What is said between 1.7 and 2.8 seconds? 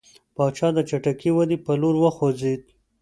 لور وخوځېد.